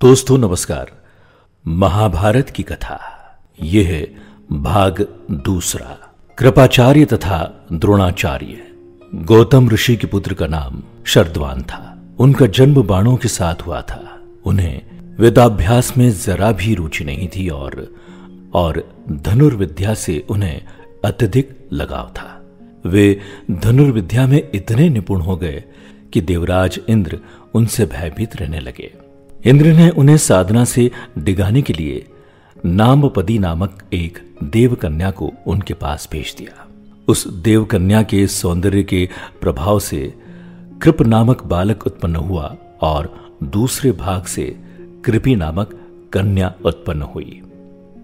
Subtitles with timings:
[0.00, 0.92] दोस्तों, नमस्कार।
[1.66, 3.00] महाभारत की कथा।
[3.62, 4.14] यह है
[4.52, 8.72] भाग दूसरा। कृपाचार्य तथा द्रोणाचार्य।
[9.14, 14.20] गौतम ऋषि के पुत्र का नाम शरदवान था। उनका जन्म बाणों के साथ हुआ था।
[14.44, 14.82] उन्हें
[15.18, 17.94] वेदाभ्यास में जरा भी रुचि नहीं थी और
[18.54, 20.62] और धनुर्विद्या से उन्हें
[21.04, 22.42] अत्यधिक लगाव था।
[22.86, 23.20] वे
[23.50, 25.64] धनुर्विद्या में इतने निपुण हो गए
[26.12, 27.18] कि देवराज इंद्र
[27.54, 28.92] उनसे भयभीत रहने लगे।
[29.44, 32.06] इंद्र ने उन्हें साधना से डिगाने के लिए
[32.66, 36.68] नामपदी नामक एक देवकन्या को उनके पास भेज दिया।
[37.08, 39.08] उस देवकन्या के सौंदर्य के
[39.40, 40.14] प्रभाव से
[40.82, 44.56] कृप नामक बालक उत्पन्न हुआ और दूसरे भाग से
[45.04, 45.80] कृपी नामक
[46.12, 47.42] कन्या उत्पन्न हुई।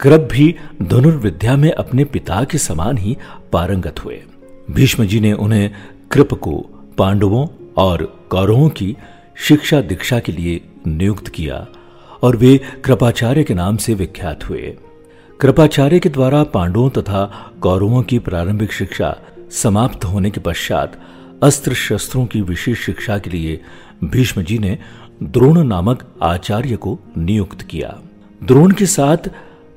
[0.00, 3.16] कृप भी धनुर्विद्या में अपने पिता के समान ही
[3.52, 4.22] पारंगत हुए।
[4.70, 5.70] भीष्म जी ने उन्हें
[6.12, 6.52] कृप को
[6.98, 8.96] पांडवों और कौरवों की
[9.36, 11.66] शिक्षा दीक्षा के लिए नियुक्त किया
[12.22, 14.76] और वे कृपाचार्य के नाम से विख्यात हुए।
[15.40, 19.16] कृपाचार्य के द्वारा पांडवों तथा कौरवों की प्रारंभिक शिक्षा
[19.50, 21.00] समाप्त होने के पश्चात
[21.42, 23.60] अस्त्र शस्त्रों की विशेष शिक्षा के लिए
[24.04, 24.78] भीष्म जी ने
[25.22, 27.98] द्रोण नामक आचार्य को नियुक्त किया।
[28.44, 29.30] द्रोण के साथ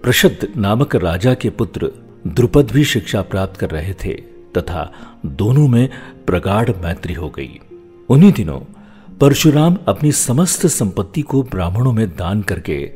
[0.04, 1.92] प्रसिद्ध नामक राजा के पुत्र
[2.28, 4.14] द्रुपद भी शिक्षा प्राप्त कर रहे थे,
[4.58, 4.94] तथा
[5.26, 5.90] दोनों में
[6.28, 7.60] प्रगाढ़ मैत्री हो गई।
[8.10, 8.60] उन्हीं दिनों
[9.18, 12.92] परशुराम अपनी समस्त संपत्ति को ब्राह्मणों में दान करके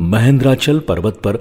[0.00, 1.36] महेंद्राचल पर्वत पर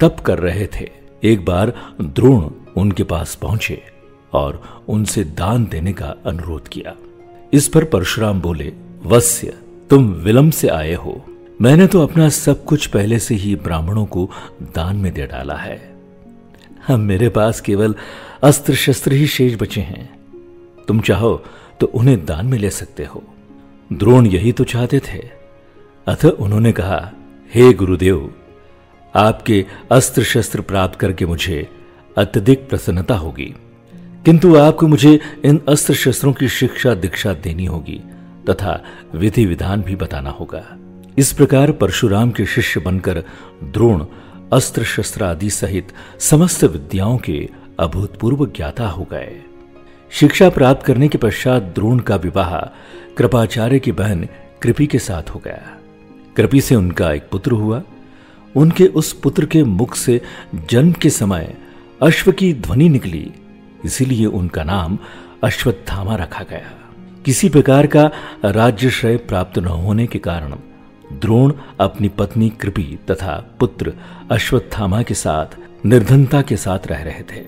[0.00, 0.90] तप कर रहे थे।
[1.24, 3.82] एक बार द्रोण उनके पास पहुँचे
[4.32, 6.96] और उनसे दान देने का अनुरोध किया।
[7.52, 8.72] इस पर परशुराम बोले
[9.04, 9.54] वस्य
[9.90, 11.24] तुम विलंब से आए हो।
[11.62, 14.30] मैंने तो अपना सब कुछ पहले से ही ब्राह्मणों को
[14.62, 15.96] दान में दे डाला है।
[16.86, 17.94] हम मेरे पास केवल
[18.42, 20.20] अस्त्र शस्त्र ही शेष बचे हैं।
[20.88, 21.44] तुम चाहो
[21.80, 23.22] तो उन्हें दान में ले सकते हो।
[23.92, 25.30] द्रोण यही तो चाहते थे।
[26.06, 27.12] अतः उन्होंने कहा,
[27.54, 28.34] हे गुरुदेव,
[29.14, 31.68] आपके अस्त्र शस्त्र प्राप्त करके मुझे
[32.18, 33.54] अत्यधिक प्रसन्नता होगी।
[34.24, 38.00] किंतु आपको मुझे इन अस्त्र शस्त्रों की शिक्षा दीक्षा देनी होगी
[38.50, 38.84] तथा
[39.14, 40.78] विधि विधान भी बताना होगा।
[41.18, 43.24] इस प्रकार परशुराम के शिष्य बनकर
[43.64, 44.04] द्रोण
[44.52, 45.88] अस्त्र शस्त्र आदि सहित
[46.20, 47.48] समस्त विद्याओं के
[47.80, 49.40] अभूतपूर्व ज्ञाता हो गए।
[50.10, 52.54] शिक्षा प्राप्त करने के पश्चात द्रोण का विवाह
[53.14, 54.28] कृपाचार्य की बहन
[54.62, 55.78] कृपी के साथ हो गया।
[56.36, 57.82] कृपी से उनका एक पुत्र हुआ।
[58.56, 60.20] उनके उस पुत्र के मुख से
[60.70, 61.54] जन्म के समय
[62.02, 63.32] अश्व की ध्वनि निकली,
[63.84, 64.98] इसीलिए उनका नाम
[65.44, 66.70] अश्वत्थामा रखा गया।
[67.24, 68.10] किसी प्रकार का
[68.44, 70.54] राज्यश्रय प्राप्त न होने के कारण
[71.12, 73.92] द्रोण अपनी पत्नी कृपी तथा पुत्र
[74.30, 75.46] अश्वत्थामा के साथ,
[75.86, 77.44] निर्धनता के साथ रह रहे थे।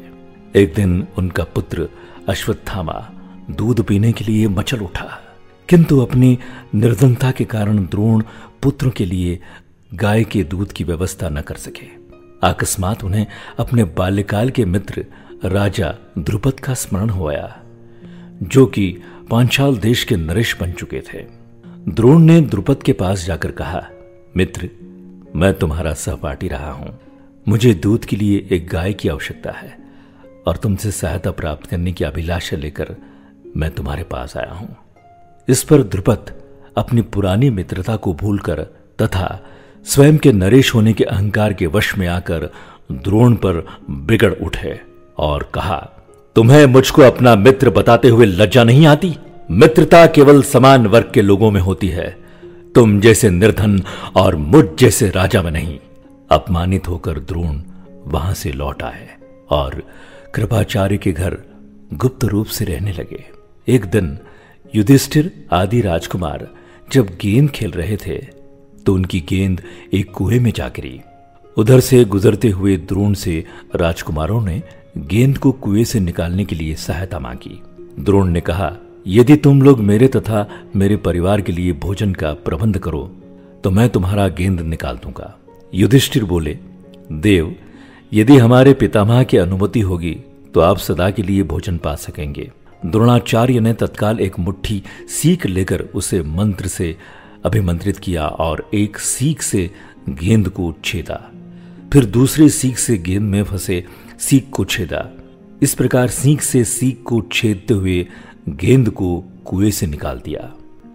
[0.62, 1.88] एक दिन उनका पुत्र
[2.28, 3.10] अश्वत्थामा
[3.50, 5.20] दूध पीने के लिए मचल उठा।
[5.68, 6.38] किंतु अपनी
[6.74, 8.22] निर्धनता के कारण द्रोण
[8.62, 9.40] पुत्र के लिए
[9.94, 11.86] गाय के दूध की व्यवस्था न कर सके।
[12.42, 13.26] अकस्मात उन्हें
[13.58, 15.04] अपने बाल्यकाल के मित्र
[15.44, 17.56] राजा द्रुपद का स्मरण हुआ
[18.42, 18.98] जो कि
[19.30, 21.39] पांचाल देश के नरेश बन चुके थे।
[21.88, 23.82] द्रोण ने द्रुपद के पास जाकर कहा,
[24.36, 24.68] मित्र,
[25.36, 26.98] मैं तुम्हारा सहपाठी रहा हूँ।
[27.48, 29.78] मुझे दूध के लिए एक गाय की आवश्यकता है
[30.46, 32.94] और तुमसे सहायता प्राप्त करने की अभिलाषा लेकर
[33.56, 34.76] मैं तुम्हारे पास आया हूँ।
[35.48, 36.32] इस पर द्रुपद
[36.76, 38.62] अपनी पुरानी मित्रता को भूलकर
[39.02, 39.46] तथा
[39.86, 42.50] स्वयं के नरेश होने के अहंकार के वश में आकर
[42.92, 44.80] द्रोण पर बिगड़ उठे
[45.18, 45.78] और कहा,
[46.36, 49.16] तुम्हें मुझको अपना मित्र बताते हुए लज्जा नहीं आती?
[49.50, 52.16] मित्रता केवल समान वर्ग के लोगों में होती है।
[52.74, 53.82] तुम जैसे निर्धन
[54.16, 55.78] और मुझ जैसे राजा में नहीं।
[56.30, 57.56] अपमानित होकर द्रोण
[58.04, 59.08] वहाँ से लौट आए
[59.50, 59.82] और
[60.34, 61.36] कृपाचार्य के घर
[61.94, 63.24] गुप्त रूप से रहने लगे।
[63.68, 64.18] एक दिन
[64.74, 66.46] युधिष्ठिर, आदि राजकुमार
[66.92, 68.18] जब गेंद खेल रहे थे
[68.86, 69.62] तो उनकी गेंद
[69.92, 71.00] एक कुएँ में जा गिरी।
[71.56, 73.44] उधर से गुजरते हुए द्रोण से
[73.76, 74.62] राजकुमारों ने
[74.98, 77.60] गेंद को कुएँ से निकालने के लिए सहायता मांगी।
[78.00, 78.76] द्रोण ने कहा
[79.06, 83.02] यदि तुम लोग मेरे तथा मेरे परिवार के लिए भोजन का प्रबंध करो
[83.64, 85.36] तो मैं तुम्हारा गेंद निकाल दूँगा।
[85.74, 86.56] युधिष्ठिर बोले,
[87.12, 87.54] देव,
[88.12, 90.12] यदि हमारे पितामह की अनुमति होगी
[90.54, 92.50] तो आप सदा के लिए भोजन पा सकेंगे।
[92.86, 96.96] द्रोणाचार्य ने तत्काल एक मुट्ठी सीख लेकर उसे मंत्र से
[97.44, 99.70] अभिमंत्रित किया और एक सीख से
[100.08, 101.20] गेंद को छेदा।
[101.92, 103.84] फिर दूसरे सीख से गेंद में फंसे
[104.18, 105.08] सीख को छेदा।
[105.62, 108.06] इस प्रकार सीख से सीख को छेदते हुए
[108.48, 110.52] गेंद को कुएँ से निकाल दिया।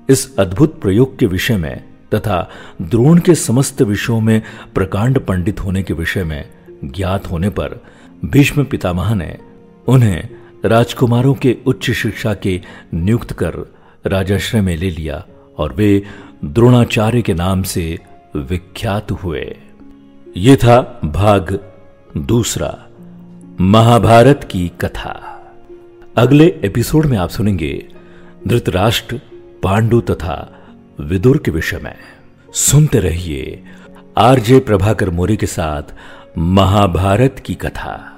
[0.09, 1.83] इस अद्भुत प्रयोग के विषय में
[2.13, 2.49] तथा
[2.81, 4.41] द्रोण के समस्त विषयों में
[4.75, 6.49] प्रकांड पंडित होने के विषय में
[6.85, 7.83] ज्ञात होने पर
[8.25, 9.37] भीष्म पितामह ने
[9.87, 10.29] उन्हें
[10.65, 12.61] राजकुमारों के उच्च शिक्षा के
[12.93, 13.53] नियुक्त कर
[14.05, 15.25] राजाश्रय में ले लिया
[15.57, 16.03] और वे
[16.45, 17.99] द्रोणाचार्य के नाम से
[18.35, 19.57] विख्यात हुए।
[20.37, 21.59] ये था भाग
[22.17, 22.85] दूसरा,
[23.61, 25.31] महाभारत की कथा।
[26.17, 27.85] अगले एपिसोड में आप सुनेंगे
[28.47, 29.21] धृतराष्ट्र,
[29.63, 30.59] पांडु तथा
[30.99, 31.95] विदुर के विषय में।
[32.53, 33.63] सुनते रहिए
[34.17, 35.83] आरजे प्रभाकर मोरे के साथ
[36.37, 38.11] महाभारत की कथा।